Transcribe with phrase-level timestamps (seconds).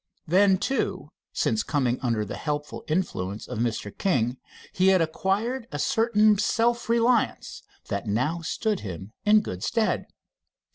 [0.25, 3.95] Then, too, since coming under the helpful influence of Mr.
[3.95, 4.37] King,
[4.73, 10.07] he had acquired a certain self reliance that now stood him in good stead.